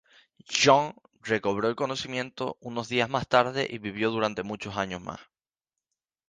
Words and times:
John 0.49 0.95
recobró 1.21 1.69
el 1.69 1.75
conocimiento 1.75 2.57
unos 2.59 2.89
días 2.89 3.07
más 3.07 3.27
tarde 3.27 3.67
y 3.69 3.77
vivió 3.77 4.09
durante 4.09 4.41
muchos 4.41 4.75
años 4.75 4.99
más. 4.99 5.19